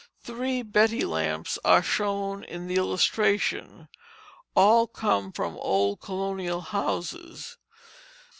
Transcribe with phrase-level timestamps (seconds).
[0.23, 3.87] Three betty lamps are shown in the illustration:
[4.55, 7.59] all came from old colonial houses.